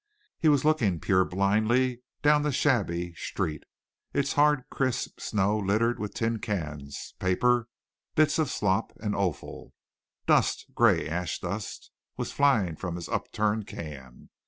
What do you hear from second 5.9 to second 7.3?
with tin cans,